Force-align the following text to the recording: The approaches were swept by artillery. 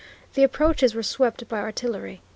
The 0.33 0.41
approaches 0.41 0.95
were 0.95 1.03
swept 1.03 1.47
by 1.47 1.59
artillery. 1.59 2.21